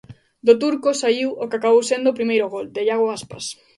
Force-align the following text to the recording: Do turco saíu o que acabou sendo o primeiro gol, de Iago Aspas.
Do 0.47 0.53
turco 0.63 0.89
saíu 1.01 1.29
o 1.43 1.47
que 1.49 1.57
acabou 1.59 1.81
sendo 1.89 2.07
o 2.09 2.17
primeiro 2.19 2.45
gol, 2.53 2.65
de 2.75 2.81
Iago 2.87 3.07
Aspas. 3.17 3.45